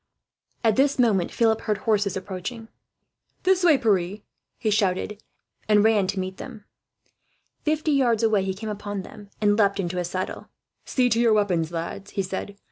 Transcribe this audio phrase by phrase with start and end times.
[0.63, 2.69] At this moment Philip heard horses approaching.
[3.43, 4.21] "This way, Pierre,"
[4.57, 5.21] he shouted,
[5.69, 6.65] and ran to meet them.
[7.65, 10.49] Fifty yards away he came upon them, and leapt into his saddle.
[10.85, 12.57] "See to your weapons, lads," he said.